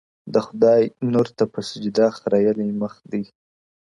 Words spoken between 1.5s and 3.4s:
په سجده خريلی مخ دی~